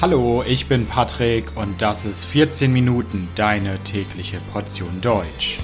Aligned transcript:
Hallo, 0.00 0.44
ich 0.46 0.68
bin 0.68 0.86
Patrick 0.86 1.56
und 1.56 1.82
das 1.82 2.04
ist 2.04 2.24
14 2.24 2.72
Minuten 2.72 3.26
deine 3.34 3.82
tägliche 3.82 4.38
Portion 4.52 5.00
Deutsch. 5.00 5.58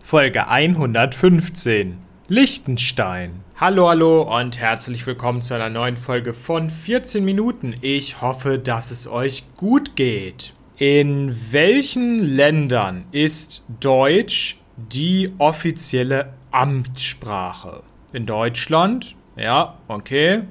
Folge 0.00 0.46
115 0.46 1.98
Liechtenstein. 2.28 3.40
Hallo, 3.56 3.88
hallo 3.88 4.38
und 4.38 4.60
herzlich 4.60 5.04
willkommen 5.04 5.40
zu 5.42 5.54
einer 5.54 5.68
neuen 5.68 5.96
Folge 5.96 6.34
von 6.34 6.70
14 6.70 7.24
Minuten. 7.24 7.74
Ich 7.80 8.20
hoffe, 8.20 8.60
dass 8.60 8.92
es 8.92 9.08
euch 9.08 9.42
gut 9.56 9.96
geht. 9.96 10.54
In 10.76 11.36
welchen 11.50 12.36
Ländern 12.36 13.06
ist 13.10 13.64
Deutsch 13.80 14.58
die 14.76 15.32
offizielle 15.38 16.32
Amtssprache. 16.52 17.82
In 18.12 18.26
Deutschland, 18.26 19.16
ja, 19.36 19.78
okay. 19.88 20.42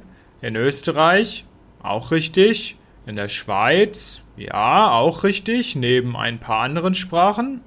In 0.41 0.55
Österreich, 0.55 1.45
auch 1.81 2.11
richtig. 2.11 2.77
In 3.05 3.15
der 3.15 3.29
Schweiz, 3.29 4.21
ja, 4.35 4.91
auch 4.91 5.23
richtig, 5.23 5.75
neben 5.75 6.15
ein 6.15 6.39
paar 6.39 6.63
anderen 6.63 6.93
Sprachen. 6.93 7.61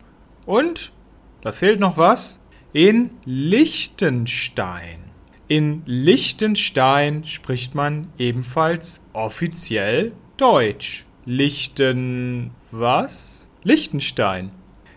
Und, 0.47 0.93
da 1.43 1.53
fehlt 1.53 1.81
noch 1.81 1.97
was, 1.97 2.41
in 2.73 3.11
Liechtenstein. 3.25 4.99
In 5.47 5.83
Liechtenstein 5.87 7.25
spricht 7.25 7.75
man 7.75 8.09
ebenfalls 8.19 9.05
offiziell 9.13 10.13
Deutsch. 10.37 11.05
Lichten 11.25 12.51
was? 12.71 13.47
Liechtenstein. 13.63 14.51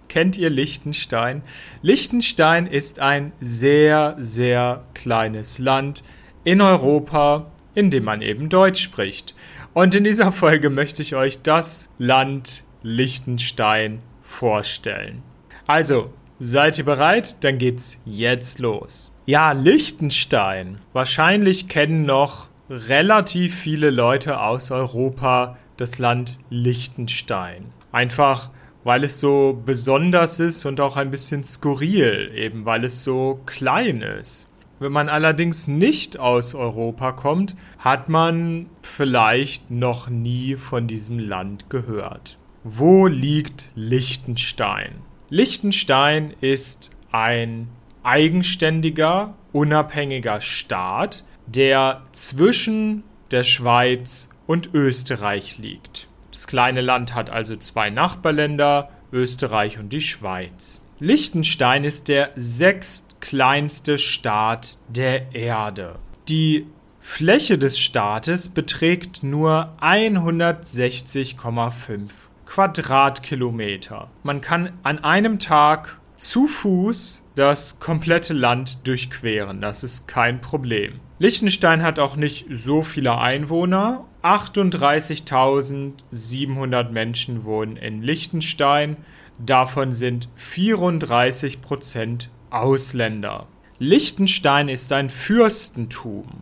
Kennt 0.08 0.38
ihr 0.38 0.50
Liechtenstein? 0.50 1.42
Liechtenstein 1.82 2.68
ist 2.68 3.00
ein 3.00 3.32
sehr, 3.42 4.16
sehr 4.20 4.86
kleines 4.94 5.60
Land 5.60 6.04
in 6.44 6.62
Europa, 6.62 7.52
in 7.76 7.92
dem 7.92 8.06
man 8.06 8.22
eben 8.22 8.50
Deutsch 8.50 8.82
spricht. 8.82 9.36
Und 9.74 9.94
in 9.96 10.04
dieser 10.04 10.32
Folge 10.32 10.70
möchte 10.70 11.02
ich 11.02 11.16
euch 11.16 11.42
das 11.42 11.90
Land 11.98 12.64
Liechtenstein 12.84 14.00
vorstellen. 14.24 15.24
Also, 15.68 16.14
seid 16.40 16.78
ihr 16.78 16.86
bereit? 16.86 17.44
Dann 17.44 17.58
geht's 17.58 18.00
jetzt 18.06 18.60
los. 18.60 19.12
Ja, 19.26 19.52
Liechtenstein. 19.52 20.80
Wahrscheinlich 20.94 21.68
kennen 21.68 22.06
noch 22.06 22.48
relativ 22.70 23.54
viele 23.56 23.90
Leute 23.90 24.40
aus 24.40 24.72
Europa 24.72 25.58
das 25.76 26.00
Land 26.00 26.40
Liechtenstein. 26.50 27.66
Einfach 27.92 28.50
weil 28.88 29.04
es 29.04 29.20
so 29.20 29.62
besonders 29.66 30.40
ist 30.40 30.66
und 30.66 30.80
auch 30.80 30.96
ein 30.96 31.12
bisschen 31.12 31.44
skurril, 31.44 32.32
eben 32.34 32.64
weil 32.64 32.86
es 32.86 33.04
so 33.04 33.42
klein 33.46 34.02
ist. 34.02 34.48
Wenn 34.80 34.94
man 34.94 35.10
allerdings 35.10 35.68
nicht 35.68 36.18
aus 36.18 36.56
Europa 36.56 37.12
kommt, 37.12 37.58
hat 37.80 38.08
man 38.08 38.68
vielleicht 38.82 39.70
noch 39.70 40.10
nie 40.10 40.56
von 40.56 40.88
diesem 40.88 41.20
Land 41.20 41.70
gehört. 41.70 42.38
Wo 42.64 43.08
liegt 43.08 43.72
Liechtenstein? 43.76 44.94
Liechtenstein 45.28 46.34
ist 46.40 46.92
ein 47.12 47.68
eigenständiger, 48.04 49.36
unabhängiger 49.52 50.40
Staat, 50.40 51.26
der 51.46 52.04
zwischen 52.14 53.04
der 53.32 53.44
Schweiz 53.44 54.30
und 54.46 54.74
Österreich 54.74 55.58
liegt. 55.58 56.08
Das 56.38 56.46
kleine 56.46 56.82
Land 56.82 57.16
hat 57.16 57.32
also 57.32 57.56
zwei 57.56 57.90
Nachbarländer, 57.90 58.92
Österreich 59.12 59.80
und 59.80 59.90
die 59.90 60.02
Schweiz. 60.02 60.82
Liechtenstein 61.00 61.84
ist 61.84 62.10
der 62.10 62.30
sechstkleinste 62.36 63.98
Staat 63.98 64.78
der 64.88 65.34
Erde. 65.34 65.96
Die 66.30 66.68
Fläche 67.02 67.58
des 67.58 67.80
Staates 67.80 68.50
beträgt 68.50 69.24
nur 69.24 69.74
160,5 69.82 72.12
Quadratkilometer. 72.46 74.08
Man 74.22 74.42
kann 74.42 74.74
an 74.84 75.04
einem 75.04 75.40
Tag 75.40 75.98
zu 76.18 76.48
Fuß 76.48 77.24
das 77.36 77.80
komplette 77.80 78.34
Land 78.34 78.88
durchqueren. 78.88 79.62
Das 79.62 79.84
ist 79.84 80.08
kein 80.08 80.42
Problem. 80.42 81.00
Liechtenstein 81.20 81.84
hat 81.84 82.00
auch 82.00 82.16
nicht 82.16 82.48
so 82.52 82.82
viele 82.84 83.18
Einwohner 83.18 84.06
38.700 84.24 86.90
Menschen 86.90 87.44
wohnen 87.46 87.78
in 87.78 88.02
Liechtenstein, 88.02 88.98
davon 89.38 89.94
sind 89.94 90.28
34% 90.38 92.28
Ausländer. 92.50 93.48
Liechtenstein 93.80 94.70
ist 94.70 94.92
ein 94.92 95.10
Fürstentum. 95.10 96.42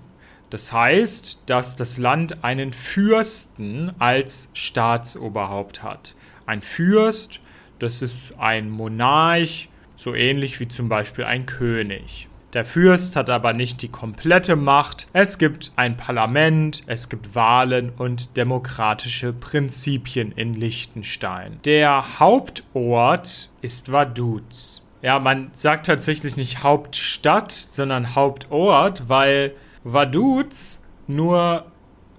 Das 0.49 0.71
heißt, 0.71 1.43
dass 1.47 1.75
das 1.75 1.97
Land 1.97 2.43
einen 2.43 2.71
Fürsten 2.71 3.91
als 3.99 4.49
Staatsoberhaupt 4.53 5.83
hat. 5.83 6.15
Ein 6.45 6.61
Fürst, 6.61 7.41
das 7.79 8.01
ist 8.01 8.39
ein 8.39 8.69
Monarch, 8.69 9.69
so 9.95 10.13
ähnlich 10.13 10.59
wie 10.59 10.67
zum 10.67 10.89
Beispiel 10.89 11.25
ein 11.25 11.45
König. 11.45 12.27
Der 12.53 12.63
Fürst 12.63 13.17
hat 13.17 13.29
aber 13.29 13.51
nicht 13.51 13.81
die 13.81 13.89
komplette 13.89 14.55
Macht. 14.55 15.07
Es 15.11 15.37
gibt 15.37 15.73
ein 15.75 15.97
Parlament, 15.97 16.83
es 16.87 17.09
gibt 17.09 17.35
Wahlen 17.35 17.91
und 17.97 18.37
demokratische 18.37 19.33
Prinzipien 19.33 20.31
in 20.31 20.53
Liechtenstein. 20.53 21.59
Der 21.65 22.19
Hauptort 22.19 23.49
ist 23.61 23.91
Vaduz. 23.91 24.85
Ja, 25.01 25.19
man 25.19 25.49
sagt 25.51 25.87
tatsächlich 25.87 26.37
nicht 26.37 26.63
Hauptstadt, 26.63 27.51
sondern 27.51 28.15
Hauptort, 28.15 29.09
weil 29.09 29.53
Vaduz 29.83 30.81
nur 31.07 31.65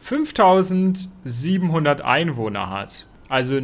5700 0.00 2.02
Einwohner 2.02 2.68
hat. 2.68 3.06
Also 3.30 3.62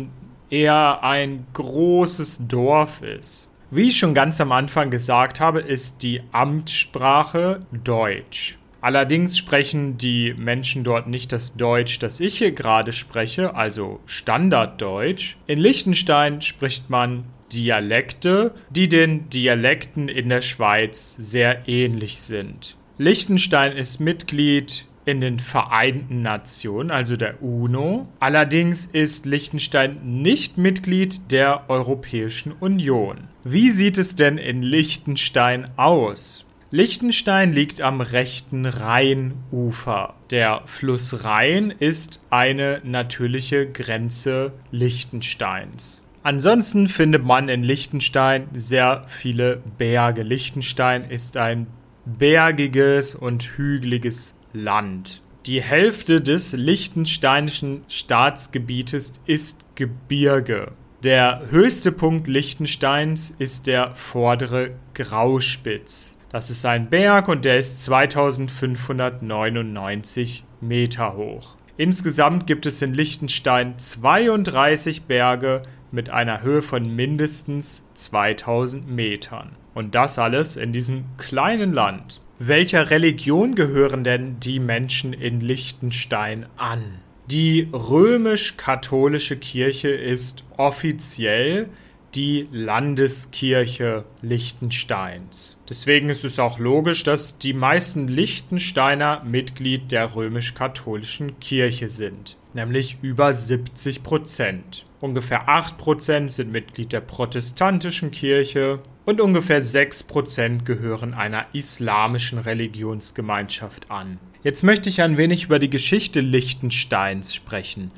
eher 0.53 1.03
ein 1.03 1.47
großes 1.55 2.47
Dorf 2.47 3.03
ist. 3.03 3.51
Wie 3.71 3.89
ich 3.89 3.97
schon 3.97 4.13
ganz 4.13 4.39
am 4.39 4.53
Anfang 4.53 4.91
gesagt 4.91 5.41
habe, 5.41 5.61
ist 5.61 6.03
die 6.03 6.21
Amtssprache 6.31 7.61
Deutsch. 7.73 8.59
Allerdings 8.83 9.39
sprechen 9.39 9.97
die 9.97 10.35
Menschen 10.37 10.85
dort 10.85 11.07
nicht 11.07 11.33
das 11.33 11.57
Deutsch, 11.57 12.01
das 12.01 12.21
ich 12.21 12.37
hier 12.37 12.53
gerade 12.53 12.93
spreche, 12.93 13.55
also 13.55 14.01
Standarddeutsch. 14.05 15.37
In 15.47 15.59
Liechtenstein 15.59 16.43
spricht 16.43 16.91
man 16.91 17.25
Dialekte, 17.53 18.53
die 18.71 18.89
den 18.89 19.31
Dialekten 19.31 20.09
in 20.09 20.29
der 20.29 20.43
Schweiz 20.43 21.17
sehr 21.19 21.67
ähnlich 21.67 22.21
sind. 22.21 22.77
Liechtenstein 22.99 23.73
ist 23.73 24.01
Mitglied 24.01 24.87
in 25.05 25.21
den 25.21 25.39
Vereinten 25.39 26.23
Nationen, 26.23 26.91
also 26.91 27.17
der 27.17 27.43
UNO. 27.43 28.09
Allerdings 28.21 28.87
ist 28.87 29.27
Liechtenstein 29.27 30.23
nicht 30.23 30.59
Mitglied 30.59 31.31
der 31.31 31.69
Europäischen 31.69 32.53
Union. 32.53 33.29
Wie 33.45 33.71
sieht 33.71 33.99
es 33.99 34.17
denn 34.17 34.39
in 34.39 34.63
Liechtenstein 34.63 35.71
aus? 35.77 36.47
Liechtenstein 36.71 37.53
liegt 37.53 37.83
am 37.83 38.01
rechten 38.01 38.65
Rheinufer. 38.65 40.15
Der 40.31 40.63
Fluss 40.65 41.23
Rhein 41.23 41.71
ist 41.71 42.21
eine 42.31 42.81
natürliche 42.83 43.71
Grenze 43.71 44.53
Liechtensteins. 44.71 46.03
Ansonsten 46.23 46.89
findet 46.89 47.25
man 47.25 47.49
in 47.49 47.63
Liechtenstein 47.63 48.47
sehr 48.55 49.05
viele 49.07 49.61
Berge. 49.77 50.23
Liechtenstein 50.23 51.11
ist 51.11 51.37
ein 51.37 51.67
bergiges 52.07 53.15
und 53.15 53.43
hügeliges 53.43 54.35
Land. 54.53 55.23
Die 55.47 55.61
Hälfte 55.61 56.21
des 56.21 56.53
liechtensteinischen 56.53 57.83
Staatsgebietes 57.89 59.15
ist 59.27 59.67
Gebirge. 59.75 60.71
Der 61.03 61.43
höchste 61.51 61.91
Punkt 61.91 62.29
Liechtensteins 62.29 63.35
ist 63.39 63.67
der 63.67 63.97
vordere 63.97 64.71
Grauspitz. 64.95 66.17
Das 66.31 66.49
ist 66.49 66.65
ein 66.65 66.91
Berg 66.91 67.27
und 67.27 67.45
der 67.45 67.59
ist 67.59 67.83
2599 67.83 70.45
Meter 70.61 71.17
hoch. 71.17 71.57
Insgesamt 71.77 72.47
gibt 72.47 72.67
es 72.67 72.81
in 72.83 72.95
Liechtenstein 72.95 73.77
32 73.79 75.03
Berge 75.03 75.63
mit 75.91 76.09
einer 76.11 76.43
Höhe 76.43 76.63
von 76.63 76.95
mindestens 76.95 77.85
2000 77.95 78.89
Metern. 78.89 79.57
Und 79.75 79.97
das 79.97 80.19
alles 80.19 80.57
in 80.57 80.73
diesem 80.73 81.05
kleinen 81.19 81.73
Land. 81.73 82.21
Welcher 82.45 82.91
Religion 82.91 83.55
gehören 83.55 84.03
denn 84.03 84.41
die 84.41 84.59
Menschen 84.59 85.13
in 85.13 85.41
Liechtenstein 85.41 86.47
an? 86.57 86.99
Die 87.31 87.69
römisch-katholische 87.73 89.37
Kirche 89.37 89.91
ist 89.91 90.43
offiziell 90.57 91.69
die 92.17 92.49
Landeskirche 92.51 94.07
Liechtensteins. 94.23 95.63
Deswegen 95.71 96.09
ist 96.09 96.25
es 96.25 96.41
auch 96.41 96.59
logisch, 96.59 97.05
dass 97.05 97.39
die 97.39 97.55
meisten 97.55 98.09
Liechtensteiner 98.09 99.23
Mitglied 99.23 99.93
der 99.93 100.17
römisch-katholischen 100.17 101.39
Kirche 101.39 101.91
sind, 101.91 102.37
nämlich 102.55 102.99
über 103.03 103.35
70 103.35 104.03
Prozent. 104.03 104.85
ungefähr 105.01 105.49
8% 105.49 106.29
sind 106.29 106.51
Mitglied 106.51 106.93
der 106.93 107.03
protestantischen 107.03 108.11
Kirche 108.11 108.81
und 109.05 109.21
ungefähr 109.21 109.63
6% 109.63 110.65
gehören 110.65 111.15
einer 111.15 111.47
islamischen 111.53 112.39
Religionsgemeinschaft 112.39 113.91
an. 113.91 114.19
Jetzt 114.43 114.63
möchte 114.63 114.89
ich 114.89 115.03
ein 115.03 115.17
wenig 115.17 115.45
über 115.45 115.59
die 115.59 115.71
Geschichte 115.71 116.21
Liechtensteins 116.21 117.35
sprechen. 117.35 117.91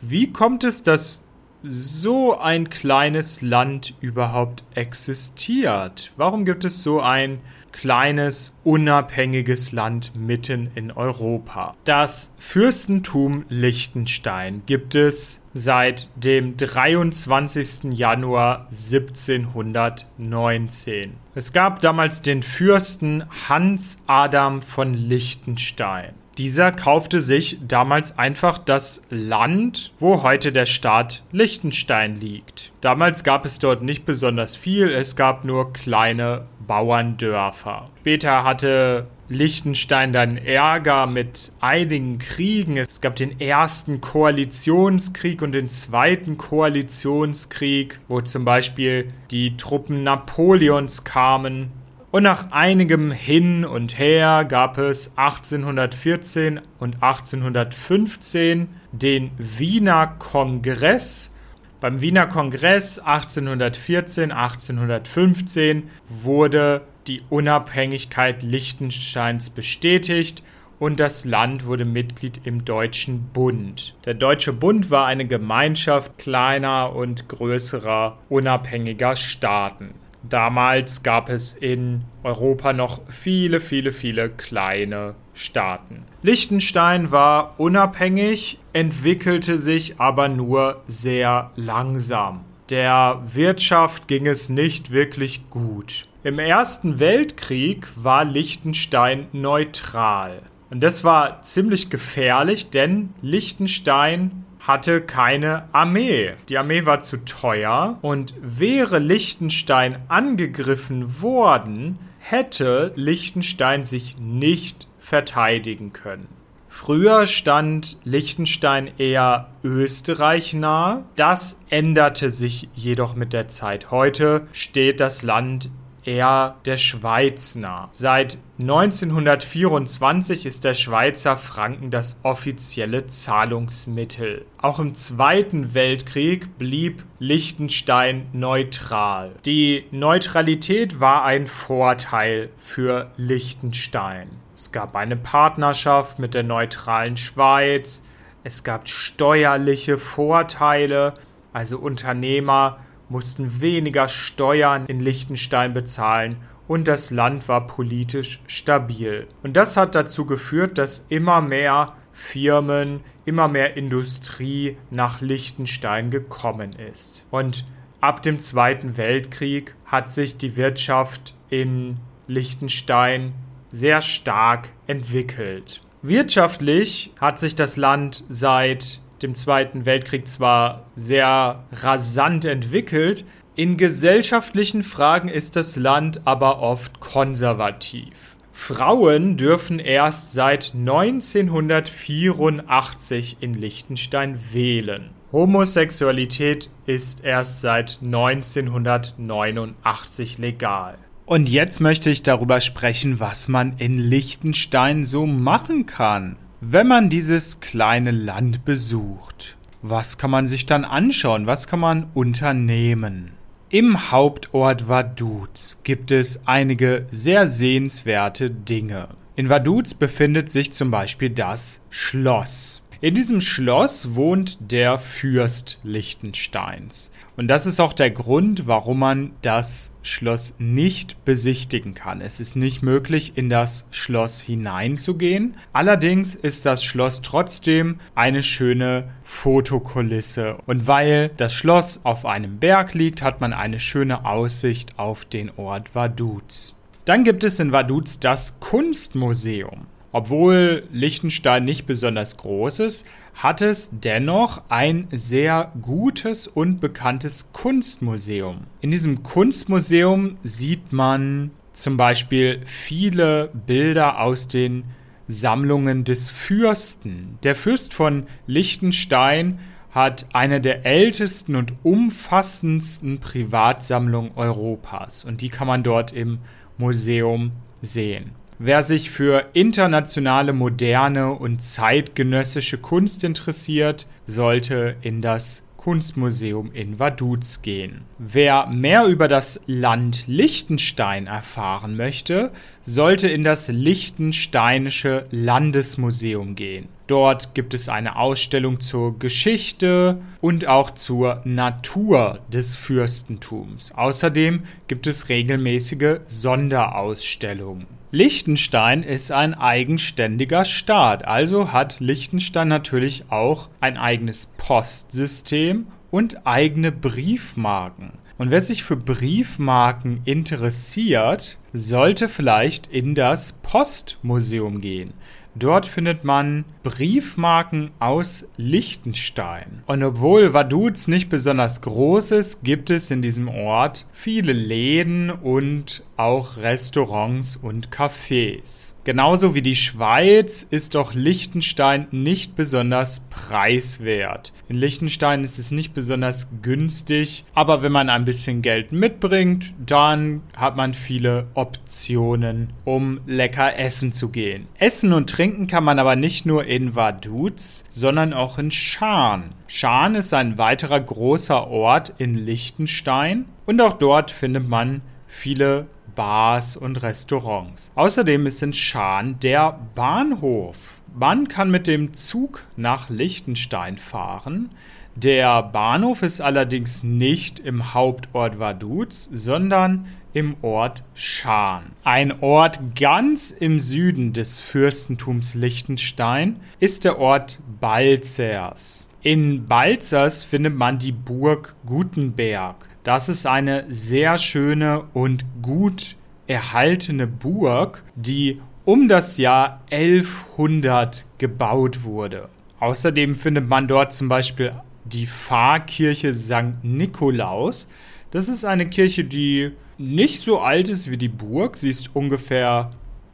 Wie 0.00 0.32
kommt 0.32 0.64
es, 0.64 0.82
dass 0.82 1.24
so 1.62 2.38
ein 2.38 2.70
kleines 2.70 3.42
Land 3.42 3.94
überhaupt 4.00 4.64
existiert? 4.74 6.10
Warum 6.16 6.44
gibt 6.44 6.64
es 6.64 6.82
so 6.82 7.00
ein 7.00 7.40
kleines, 7.72 8.54
unabhängiges 8.64 9.72
Land 9.72 10.12
mitten 10.14 10.70
in 10.74 10.92
Europa? 10.92 11.74
Das 11.84 12.34
Fürstentum 12.38 13.44
Liechtenstein 13.48 14.62
gibt 14.66 14.94
es 14.94 15.42
seit 15.54 16.10
dem 16.16 16.56
23. 16.56 17.92
Januar 17.92 18.66
1719. 18.70 21.14
Es 21.34 21.52
gab 21.52 21.80
damals 21.80 22.22
den 22.22 22.42
Fürsten 22.42 23.24
Hans 23.48 24.02
Adam 24.06 24.62
von 24.62 24.94
Liechtenstein. 24.94 26.14
Dieser 26.38 26.72
kaufte 26.72 27.20
sich 27.20 27.58
damals 27.68 28.18
einfach 28.18 28.56
das 28.56 29.02
Land, 29.10 29.92
wo 29.98 30.22
heute 30.22 30.52
der 30.52 30.64
Staat 30.64 31.22
Liechtenstein 31.32 32.16
liegt. 32.16 32.72
Damals 32.80 33.24
gab 33.24 33.44
es 33.44 33.58
dort 33.58 33.82
nicht 33.82 34.06
besonders 34.06 34.56
viel, 34.56 34.90
es 34.90 35.16
gab 35.16 35.44
nur 35.44 35.74
kleine 35.74 36.46
Bauerndörfer. 36.70 37.90
Später 37.98 38.44
hatte 38.44 39.08
Liechtenstein 39.28 40.12
dann 40.12 40.36
Ärger 40.36 41.08
mit 41.08 41.50
einigen 41.58 42.20
Kriegen. 42.20 42.76
Es 42.76 43.00
gab 43.00 43.16
den 43.16 43.40
ersten 43.40 44.00
Koalitionskrieg 44.00 45.42
und 45.42 45.50
den 45.50 45.68
zweiten 45.68 46.38
Koalitionskrieg, 46.38 47.98
wo 48.06 48.20
zum 48.20 48.44
Beispiel 48.44 49.12
die 49.32 49.56
Truppen 49.56 50.04
Napoleons 50.04 51.02
kamen 51.02 51.72
und 52.12 52.22
nach 52.22 52.52
einigem 52.52 53.10
Hin 53.10 53.64
und 53.64 53.98
Her 53.98 54.44
gab 54.44 54.78
es 54.78 55.18
1814 55.18 56.60
und 56.78 57.02
1815 57.02 58.68
den 58.92 59.32
Wiener 59.38 60.06
Kongress. 60.20 61.34
Beim 61.80 62.02
Wiener 62.02 62.26
Kongress 62.26 62.98
1814, 62.98 64.32
1815 64.32 65.88
wurde 66.08 66.82
die 67.06 67.22
Unabhängigkeit 67.30 68.42
Liechtensteins 68.42 69.48
bestätigt 69.48 70.42
und 70.78 71.00
das 71.00 71.24
Land 71.24 71.64
wurde 71.64 71.86
Mitglied 71.86 72.42
im 72.44 72.66
Deutschen 72.66 73.30
Bund. 73.32 73.96
Der 74.04 74.12
Deutsche 74.12 74.52
Bund 74.52 74.90
war 74.90 75.06
eine 75.06 75.26
Gemeinschaft 75.26 76.18
kleiner 76.18 76.94
und 76.94 77.30
größerer 77.30 78.18
unabhängiger 78.28 79.16
Staaten. 79.16 79.94
Damals 80.22 81.02
gab 81.02 81.28
es 81.28 81.54
in 81.54 82.02
Europa 82.22 82.72
noch 82.72 83.00
viele, 83.08 83.60
viele, 83.60 83.92
viele 83.92 84.28
kleine 84.28 85.14
Staaten. 85.32 86.04
Liechtenstein 86.22 87.10
war 87.10 87.54
unabhängig, 87.58 88.58
entwickelte 88.72 89.58
sich 89.58 89.98
aber 89.98 90.28
nur 90.28 90.82
sehr 90.86 91.50
langsam. 91.56 92.44
Der 92.68 93.22
Wirtschaft 93.26 94.06
ging 94.06 94.26
es 94.26 94.48
nicht 94.48 94.90
wirklich 94.90 95.48
gut. 95.50 96.06
Im 96.22 96.38
Ersten 96.38 97.00
Weltkrieg 97.00 97.88
war 97.96 98.24
Liechtenstein 98.24 99.26
neutral. 99.32 100.42
Und 100.70 100.82
das 100.82 101.02
war 101.02 101.42
ziemlich 101.42 101.90
gefährlich, 101.90 102.70
denn 102.70 103.14
Liechtenstein 103.22 104.44
hatte 104.60 105.00
keine 105.00 105.64
Armee. 105.72 106.32
Die 106.48 106.58
Armee 106.58 106.86
war 106.86 107.00
zu 107.00 107.18
teuer 107.24 107.98
und 108.02 108.34
wäre 108.40 108.98
Liechtenstein 108.98 109.98
angegriffen 110.08 111.20
worden, 111.20 111.98
hätte 112.18 112.92
Liechtenstein 112.94 113.84
sich 113.84 114.16
nicht 114.18 114.86
verteidigen 114.98 115.92
können. 115.92 116.28
Früher 116.68 117.26
stand 117.26 117.96
Liechtenstein 118.04 118.92
eher 118.96 119.48
Österreich 119.64 120.54
nah. 120.54 121.02
Das 121.16 121.64
änderte 121.68 122.30
sich 122.30 122.68
jedoch 122.74 123.16
mit 123.16 123.32
der 123.32 123.48
Zeit. 123.48 123.90
Heute 123.90 124.46
steht 124.52 125.00
das 125.00 125.22
Land 125.22 125.68
eher 126.04 126.56
der 126.64 126.76
Schweiz 126.76 127.54
nah. 127.54 127.88
Seit 127.92 128.38
1924 128.58 130.46
ist 130.46 130.64
der 130.64 130.74
Schweizer 130.74 131.36
Franken 131.36 131.90
das 131.90 132.20
offizielle 132.22 133.06
Zahlungsmittel. 133.06 134.44
Auch 134.60 134.78
im 134.78 134.94
Zweiten 134.94 135.74
Weltkrieg 135.74 136.58
blieb 136.58 137.04
Liechtenstein 137.18 138.28
neutral. 138.32 139.32
Die 139.44 139.84
Neutralität 139.90 141.00
war 141.00 141.24
ein 141.24 141.46
Vorteil 141.46 142.50
für 142.58 143.10
Liechtenstein. 143.16 144.28
Es 144.54 144.72
gab 144.72 144.96
eine 144.96 145.16
Partnerschaft 145.16 146.18
mit 146.18 146.34
der 146.34 146.42
neutralen 146.42 147.16
Schweiz, 147.16 148.02
es 148.42 148.64
gab 148.64 148.88
steuerliche 148.88 149.98
Vorteile, 149.98 151.14
also 151.52 151.78
Unternehmer 151.78 152.78
mussten 153.10 153.60
weniger 153.60 154.08
Steuern 154.08 154.86
in 154.86 155.00
Liechtenstein 155.00 155.74
bezahlen 155.74 156.36
und 156.66 156.88
das 156.88 157.10
Land 157.10 157.48
war 157.48 157.66
politisch 157.66 158.40
stabil. 158.46 159.26
Und 159.42 159.56
das 159.56 159.76
hat 159.76 159.94
dazu 159.94 160.24
geführt, 160.24 160.78
dass 160.78 161.04
immer 161.08 161.40
mehr 161.40 161.94
Firmen, 162.12 163.00
immer 163.24 163.48
mehr 163.48 163.76
Industrie 163.76 164.76
nach 164.90 165.20
Liechtenstein 165.20 166.10
gekommen 166.10 166.72
ist. 166.72 167.26
Und 167.30 167.66
ab 168.00 168.22
dem 168.22 168.38
Zweiten 168.38 168.96
Weltkrieg 168.96 169.74
hat 169.84 170.12
sich 170.12 170.36
die 170.36 170.56
Wirtschaft 170.56 171.34
in 171.48 171.96
Liechtenstein 172.28 173.32
sehr 173.72 174.00
stark 174.00 174.68
entwickelt. 174.86 175.82
Wirtschaftlich 176.02 177.12
hat 177.20 177.38
sich 177.38 177.56
das 177.56 177.76
Land 177.76 178.24
seit 178.28 179.00
dem 179.22 179.34
Zweiten 179.34 179.86
Weltkrieg 179.86 180.28
zwar 180.28 180.90
sehr 180.94 181.64
rasant 181.72 182.44
entwickelt, 182.44 183.24
in 183.56 183.76
gesellschaftlichen 183.76 184.82
Fragen 184.82 185.28
ist 185.28 185.54
das 185.56 185.76
Land 185.76 186.22
aber 186.24 186.60
oft 186.60 187.00
konservativ. 187.00 188.36
Frauen 188.52 189.36
dürfen 189.36 189.78
erst 189.78 190.32
seit 190.32 190.72
1984 190.74 193.36
in 193.40 193.52
Liechtenstein 193.54 194.38
wählen. 194.52 195.10
Homosexualität 195.32 196.70
ist 196.86 197.24
erst 197.24 197.60
seit 197.60 197.98
1989 198.02 200.38
legal. 200.38 200.98
Und 201.24 201.48
jetzt 201.48 201.80
möchte 201.80 202.10
ich 202.10 202.22
darüber 202.22 202.60
sprechen, 202.60 203.18
was 203.20 203.48
man 203.48 203.76
in 203.78 203.98
Liechtenstein 203.98 205.04
so 205.04 205.26
machen 205.26 205.86
kann. 205.86 206.36
Wenn 206.62 206.88
man 206.88 207.08
dieses 207.08 207.60
kleine 207.60 208.10
Land 208.10 208.66
besucht, 208.66 209.56
was 209.80 210.18
kann 210.18 210.30
man 210.30 210.46
sich 210.46 210.66
dann 210.66 210.84
anschauen? 210.84 211.46
Was 211.46 211.66
kann 211.66 211.80
man 211.80 212.10
unternehmen? 212.12 213.30
Im 213.70 214.10
Hauptort 214.10 214.86
Vaduz 214.86 215.80
gibt 215.84 216.10
es 216.10 216.46
einige 216.46 217.06
sehr 217.10 217.48
sehenswerte 217.48 218.50
Dinge. 218.50 219.08
In 219.36 219.48
Vaduz 219.48 219.94
befindet 219.94 220.50
sich 220.50 220.74
zum 220.74 220.90
Beispiel 220.90 221.30
das 221.30 221.80
Schloss. 221.88 222.79
In 223.02 223.14
diesem 223.14 223.40
Schloss 223.40 224.14
wohnt 224.14 224.70
der 224.70 224.98
Fürst 224.98 225.78
Liechtensteins. 225.82 227.10
Und 227.34 227.48
das 227.48 227.64
ist 227.64 227.80
auch 227.80 227.94
der 227.94 228.10
Grund, 228.10 228.66
warum 228.66 228.98
man 228.98 229.30
das 229.40 229.94
Schloss 230.02 230.56
nicht 230.58 231.24
besichtigen 231.24 231.94
kann. 231.94 232.20
Es 232.20 232.40
ist 232.40 232.56
nicht 232.56 232.82
möglich, 232.82 233.32
in 233.36 233.48
das 233.48 233.88
Schloss 233.90 234.42
hineinzugehen. 234.42 235.56
Allerdings 235.72 236.34
ist 236.34 236.66
das 236.66 236.84
Schloss 236.84 237.22
trotzdem 237.22 238.00
eine 238.14 238.42
schöne 238.42 239.08
Fotokulisse. 239.24 240.58
Und 240.66 240.86
weil 240.86 241.30
das 241.38 241.54
Schloss 241.54 242.00
auf 242.04 242.26
einem 242.26 242.58
Berg 242.58 242.92
liegt, 242.92 243.22
hat 243.22 243.40
man 243.40 243.54
eine 243.54 243.78
schöne 243.78 244.26
Aussicht 244.26 244.98
auf 244.98 245.24
den 245.24 245.50
Ort 245.56 245.94
Vaduz. 245.94 246.76
Dann 247.06 247.24
gibt 247.24 247.44
es 247.44 247.58
in 247.60 247.72
Vaduz 247.72 248.20
das 248.20 248.60
Kunstmuseum. 248.60 249.86
Obwohl 250.12 250.84
Liechtenstein 250.92 251.64
nicht 251.64 251.86
besonders 251.86 252.36
groß 252.36 252.80
ist, 252.80 253.06
hat 253.34 253.62
es 253.62 253.90
dennoch 253.92 254.62
ein 254.68 255.06
sehr 255.12 255.72
gutes 255.80 256.46
und 256.46 256.80
bekanntes 256.80 257.52
Kunstmuseum. 257.52 258.66
In 258.80 258.90
diesem 258.90 259.22
Kunstmuseum 259.22 260.36
sieht 260.42 260.92
man 260.92 261.52
zum 261.72 261.96
Beispiel 261.96 262.60
viele 262.66 263.50
Bilder 263.66 264.20
aus 264.20 264.48
den 264.48 264.84
Sammlungen 265.28 266.04
des 266.04 266.28
Fürsten. 266.28 267.38
Der 267.44 267.54
Fürst 267.54 267.94
von 267.94 268.26
Liechtenstein 268.46 269.60
hat 269.92 270.26
eine 270.32 270.60
der 270.60 270.84
ältesten 270.84 271.54
und 271.56 271.72
umfassendsten 271.82 273.20
Privatsammlungen 273.20 274.32
Europas 274.36 275.24
und 275.24 275.40
die 275.40 275.48
kann 275.48 275.66
man 275.66 275.82
dort 275.82 276.12
im 276.12 276.38
Museum 276.78 277.52
sehen. 277.82 278.32
Wer 278.62 278.82
sich 278.82 279.10
für 279.10 279.46
internationale, 279.54 280.52
moderne 280.52 281.32
und 281.32 281.62
zeitgenössische 281.62 282.76
Kunst 282.76 283.24
interessiert, 283.24 284.06
sollte 284.26 284.96
in 285.00 285.22
das 285.22 285.62
Kunstmuseum 285.78 286.70
in 286.74 286.98
Vaduz 286.98 287.62
gehen. 287.62 288.02
Wer 288.18 288.66
mehr 288.66 289.06
über 289.06 289.28
das 289.28 289.62
Land 289.66 290.24
Liechtenstein 290.26 291.26
erfahren 291.26 291.96
möchte, 291.96 292.50
sollte 292.82 293.28
in 293.28 293.44
das 293.44 293.68
Liechtensteinische 293.68 295.24
Landesmuseum 295.30 296.54
gehen. 296.54 296.88
Dort 297.10 297.56
gibt 297.56 297.74
es 297.74 297.88
eine 297.88 298.14
Ausstellung 298.14 298.78
zur 298.78 299.18
Geschichte 299.18 300.20
und 300.40 300.68
auch 300.68 300.92
zur 300.92 301.40
Natur 301.44 302.38
des 302.52 302.76
Fürstentums. 302.76 303.90
Außerdem 303.96 304.62
gibt 304.86 305.08
es 305.08 305.28
regelmäßige 305.28 306.20
Sonderausstellungen. 306.26 307.88
Liechtenstein 308.12 309.02
ist 309.02 309.32
ein 309.32 309.54
eigenständiger 309.54 310.64
Staat, 310.64 311.26
also 311.26 311.72
hat 311.72 311.98
Liechtenstein 311.98 312.68
natürlich 312.68 313.24
auch 313.28 313.70
ein 313.80 313.96
eigenes 313.96 314.54
Postsystem 314.56 315.88
und 316.12 316.46
eigene 316.46 316.92
Briefmarken. 316.92 318.12
Und 318.38 318.52
wer 318.52 318.60
sich 318.60 318.84
für 318.84 318.96
Briefmarken 318.96 320.20
interessiert, 320.24 321.58
sollte 321.72 322.28
vielleicht 322.28 322.86
in 322.86 323.14
das 323.14 323.52
Postmuseum 323.52 324.80
gehen. 324.80 325.12
Dort 325.54 325.86
findet 325.86 326.24
man 326.24 326.64
Briefmarken 326.82 327.90
aus 327.98 328.48
Liechtenstein. 328.56 329.82
Und 329.86 330.02
obwohl 330.02 330.54
Vaduz 330.54 331.08
nicht 331.08 331.28
besonders 331.28 331.82
groß 331.82 332.30
ist, 332.32 332.62
gibt 332.62 332.90
es 332.90 333.10
in 333.10 333.20
diesem 333.20 333.48
Ort 333.48 334.06
viele 334.12 334.52
Läden 334.52 335.30
und 335.30 336.02
auch 336.16 336.56
Restaurants 336.56 337.56
und 337.56 337.90
Cafés. 337.90 338.92
Genauso 339.02 339.54
wie 339.54 339.62
die 339.62 339.76
Schweiz 339.76 340.62
ist 340.62 340.94
doch 340.94 341.14
Liechtenstein 341.14 342.06
nicht 342.10 342.54
besonders 342.54 343.20
preiswert. 343.30 344.52
In 344.68 344.76
Liechtenstein 344.76 345.42
ist 345.42 345.58
es 345.58 345.70
nicht 345.70 345.94
besonders 345.94 346.50
günstig, 346.60 347.46
aber 347.54 347.82
wenn 347.82 347.92
man 347.92 348.10
ein 348.10 348.26
bisschen 348.26 348.60
Geld 348.60 348.92
mitbringt, 348.92 349.72
dann 349.84 350.42
hat 350.54 350.76
man 350.76 350.92
viele 350.92 351.46
Optionen, 351.54 352.74
um 352.84 353.20
lecker 353.26 353.78
essen 353.78 354.12
zu 354.12 354.28
gehen. 354.28 354.68
Essen 354.78 355.14
und 355.14 355.30
trinken 355.30 355.66
kann 355.66 355.82
man 355.82 355.98
aber 355.98 356.14
nicht 356.14 356.44
nur 356.44 356.66
in 356.66 356.94
Vaduz, 356.94 357.86
sondern 357.88 358.34
auch 358.34 358.58
in 358.58 358.70
Schaan. 358.70 359.54
Schaan 359.66 360.14
ist 360.14 360.34
ein 360.34 360.58
weiterer 360.58 361.00
großer 361.00 361.68
Ort 361.68 362.12
in 362.18 362.34
Liechtenstein 362.34 363.46
und 363.64 363.80
auch 363.80 363.94
dort 363.94 364.30
findet 364.30 364.68
man 364.68 365.00
viele 365.26 365.86
Bars 366.14 366.76
und 366.76 367.02
Restaurants. 367.02 367.92
Außerdem 367.94 368.46
ist 368.46 368.62
in 368.62 368.72
Schaan 368.72 369.38
der 369.40 369.78
Bahnhof. 369.94 370.76
Man 371.14 371.48
kann 371.48 371.70
mit 371.70 371.86
dem 371.86 372.14
Zug 372.14 372.64
nach 372.76 373.08
Liechtenstein 373.10 373.98
fahren. 373.98 374.70
Der 375.16 375.62
Bahnhof 375.62 376.22
ist 376.22 376.40
allerdings 376.40 377.02
nicht 377.02 377.58
im 377.58 377.94
Hauptort 377.94 378.58
Vaduz, 378.58 379.28
sondern 379.32 380.06
im 380.32 380.56
Ort 380.62 381.02
Schaan. 381.14 381.92
Ein 382.04 382.40
Ort 382.40 382.94
ganz 382.94 383.50
im 383.50 383.80
Süden 383.80 384.32
des 384.32 384.60
Fürstentums 384.60 385.54
Liechtenstein 385.54 386.60
ist 386.78 387.04
der 387.04 387.18
Ort 387.18 387.58
Balzers. 387.80 389.08
In 389.22 389.66
Balzers 389.66 390.44
findet 390.44 390.74
man 390.74 390.98
die 390.98 391.12
Burg 391.12 391.74
Gutenberg. 391.84 392.89
Das 393.02 393.30
ist 393.30 393.46
eine 393.46 393.86
sehr 393.88 394.36
schöne 394.36 395.04
und 395.14 395.44
gut 395.62 396.16
erhaltene 396.46 397.26
Burg, 397.26 398.02
die 398.14 398.60
um 398.84 399.08
das 399.08 399.38
Jahr 399.38 399.80
1100 399.90 401.24
gebaut 401.38 402.02
wurde. 402.02 402.48
Außerdem 402.78 403.34
findet 403.34 403.68
man 403.68 403.88
dort 403.88 404.12
zum 404.12 404.28
Beispiel 404.28 404.72
die 405.04 405.26
Pfarrkirche 405.26 406.34
St. 406.34 406.82
Nikolaus. 406.82 407.88
Das 408.30 408.48
ist 408.48 408.64
eine 408.64 408.88
Kirche, 408.88 409.24
die 409.24 409.72
nicht 409.96 410.42
so 410.42 410.60
alt 410.60 410.88
ist 410.88 411.10
wie 411.10 411.16
die 411.16 411.28
Burg. 411.28 411.76
Sie 411.76 411.90
ist 411.90 412.14
ungefähr 412.14 412.90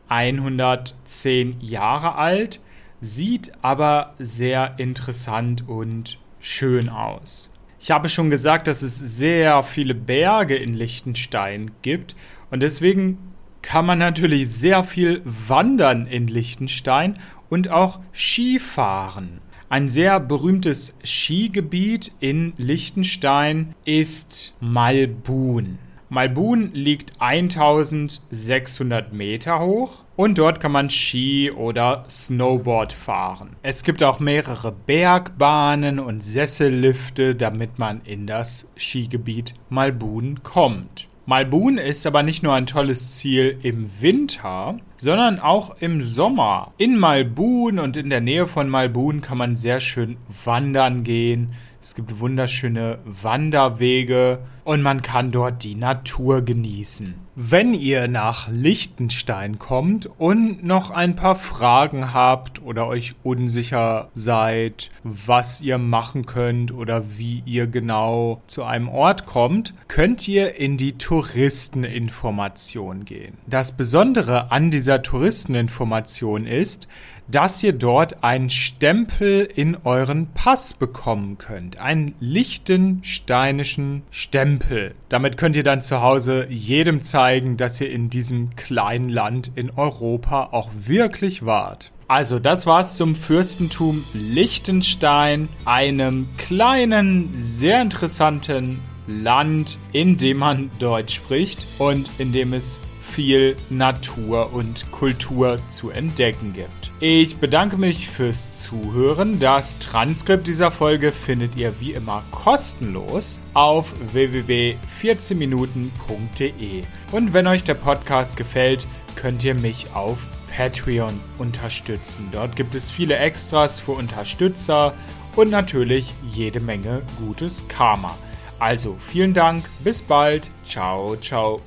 110 0.09 1.61
Jahre 1.61 2.15
alt, 2.15 2.61
sieht 3.01 3.53
aber 3.63 4.15
sehr 4.19 4.79
interessant 4.79 5.69
und 5.69 6.19
schön 6.39 6.89
aus. 6.89 7.51
Ich 7.79 7.91
habe 7.91 8.09
schon 8.09 8.31
gesagt, 8.31 8.69
dass 8.69 8.83
es 8.83 8.97
sehr 8.97 9.63
viele 9.63 9.95
Berge 9.95 10.57
in 10.57 10.75
Liechtenstein 10.75 11.73
gibt 11.83 12.17
und 12.51 12.61
deswegen 12.61 13.19
kann 13.63 13.85
man 13.85 13.99
natürlich 13.99 14.49
sehr 14.51 14.85
viel 14.85 15.23
wandern 15.25 16.07
in 16.07 16.29
Liechtenstein 16.29 17.19
und 17.49 17.69
auch 17.69 18.01
Skifahren. 18.15 19.41
Ein 19.69 19.89
sehr 19.89 20.21
berühmtes 20.21 20.95
Skigebiet 21.03 22.13
in 22.21 22.53
Liechtenstein 22.57 23.75
ist 23.85 24.55
Malbun. 24.61 25.79
Malbun 26.09 26.71
liegt 26.73 27.21
1600 27.21 29.13
Meter 29.13 29.59
hoch 29.59 30.05
und 30.15 30.39
dort 30.39 30.61
kann 30.61 30.71
man 30.71 30.89
Ski 30.89 31.51
oder 31.51 32.05
Snowboard 32.09 32.93
fahren. 32.93 33.57
Es 33.63 33.83
gibt 33.83 34.05
auch 34.05 34.21
mehrere 34.21 34.71
Bergbahnen 34.71 35.99
und 35.99 36.23
Sessellifte, 36.23 37.35
damit 37.35 37.81
man 37.81 38.03
in 38.05 38.29
das 38.29 38.71
Skigebiet 38.77 39.55
Malbun 39.69 40.45
kommt. 40.45 41.09
Malbun 41.29 41.77
ist 41.77 42.07
aber 42.07 42.23
nicht 42.23 42.45
nur 42.45 42.55
ein 42.55 42.67
tolles 42.67 43.17
Ziel 43.17 43.59
im 43.65 43.91
Winter, 44.01 44.79
sondern 44.95 45.41
auch 45.41 45.77
im 45.81 46.01
Sommer. 46.01 46.73
In 46.79 46.97
Malbun 46.97 47.81
und 47.81 47.97
in 47.97 48.11
der 48.11 48.21
Nähe 48.21 48.47
von 48.47 48.69
Malbun 48.69 49.23
kann 49.23 49.39
man 49.39 49.57
sehr 49.57 49.81
schön 49.81 50.19
wandern 50.45 51.03
gehen. 51.03 51.55
Es 51.87 51.95
gibt 51.95 52.19
wunderschöne 52.19 52.99
Wanderwege 53.05 54.41
und 54.65 54.83
man 54.83 55.03
kann 55.03 55.31
dort 55.31 55.63
die 55.63 55.77
Natur 55.77 56.43
genießen. 56.43 57.15
Wenn 57.37 57.75
ihr 57.75 58.09
nach 58.09 58.49
Liechtenstein 58.49 59.61
kommt 59.61 60.11
und 60.19 60.65
noch 60.65 60.91
ein 60.91 61.15
paar 61.15 61.37
Fragen 61.37 62.13
habt 62.13 62.61
oder 62.61 62.89
euch 62.89 63.15
unsicher 63.23 64.11
seid, 64.15 64.91
was 65.05 65.61
ihr 65.61 65.79
machen 65.79 66.27
könnt 66.27 66.73
oder 66.73 67.05
wie 67.19 67.45
ihr 67.47 67.69
genau 67.69 68.43
zu 68.49 68.65
einem 68.65 68.89
Ort 68.89 69.25
kommt, 69.25 69.73
könnt 69.87 70.27
ihr 70.27 70.57
in 70.57 70.77
die 70.77 70.99
Touristeninformation 70.99 73.05
gehen. 73.05 73.39
Das 73.47 73.71
Besondere 73.71 74.51
an 74.51 74.73
dieser 74.73 75.03
Touristeninformation 75.03 76.47
ist, 76.47 76.89
dass 77.29 77.63
ihr 77.63 77.73
dort 77.73 78.23
einen 78.23 78.51
Stempel 78.51 79.49
in 79.55 79.77
euren 79.85 80.29
Pass 80.33 80.75
bekommen 80.75 81.39
könnt. 81.39 81.81
Einen 81.81 82.15
lichtensteinischen 82.21 84.03
Stempel. 84.11 84.95
Damit 85.09 85.37
könnt 85.37 85.57
ihr 85.57 85.65
dann 85.65 85.83
zu 85.83 86.01
Hause 86.01 86.47
jedem 86.49 87.03
zeigen, 87.03 87.57
dass 87.57 87.81
ihr 87.81 87.91
in 87.91 88.11
diesem 88.11 88.51
kleinen 88.57 89.09
Land 89.09 89.51
in 89.55 89.71
Europa 89.71 90.49
auch 90.53 90.71
wirklich 90.75 91.45
wart. 91.45 91.91
Also, 92.09 92.39
das 92.39 92.67
war's 92.67 92.97
zum 92.97 93.17
Fürstentum 93.17 94.05
Liechtenstein, 94.15 95.49
einem 95.65 96.29
kleinen, 96.37 97.31
sehr 97.35 97.83
interessanten 97.83 98.79
Land, 99.09 99.79
in 99.93 100.17
dem 100.17 100.39
man 100.39 100.71
Deutsch 100.79 101.17
spricht 101.17 101.67
und 101.79 102.09
in 102.19 102.33
dem 102.33 102.53
es 102.53 102.83
viel 103.17 103.57
Natur 103.71 104.53
und 104.53 104.93
Kultur 104.93 105.57
zu 105.69 105.89
entdecken 105.89 106.53
gibt. 106.53 106.93
Ich 107.01 107.39
bedanke 107.39 107.79
mich 107.79 108.11
fürs 108.11 108.61
Zuhören. 108.61 109.41
Das 109.41 109.79
Transkript 109.79 110.47
dieser 110.47 110.71
Folge 110.71 111.13
findet 111.13 111.57
ihr 111.57 111.81
wie 111.81 111.93
immer 111.93 112.23
kostenlos 112.31 113.39
auf 113.55 113.95
www.14minuten.de. 114.13 116.83
Und 117.13 117.33
wenn 117.33 117.47
euch 117.47 117.65
der 117.65 117.73
Podcast 117.73 118.37
gefällt, 118.37 118.87
könnt 119.15 119.43
ihr 119.45 119.55
mich 119.55 119.87
auf 119.95 120.19
Patreon 120.55 121.19
unterstützen. 121.39 122.29
Dort 122.33 122.55
gibt 122.55 122.75
es 122.75 122.91
viele 122.91 123.17
Extras 123.17 123.81
für 123.81 123.93
Unterstützer 123.93 124.93
und 125.37 125.51
natürlich 125.51 126.13
jede 126.35 126.61
Menge 126.61 127.01
gutes 127.19 127.67
Karma. 127.67 128.15
Also 128.59 128.99
vielen 129.09 129.33
Dank, 129.33 129.65
bis 129.83 130.03
bald, 130.03 130.51
ciao, 130.67 131.17
ciao. 131.17 131.63